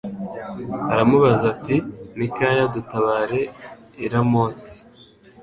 aramubaza 0.93 1.45
ati 1.53 1.75
Mikaya 2.17 2.63
dutabare 2.73 3.41
i 4.03 4.05
Ramoti 4.11 4.75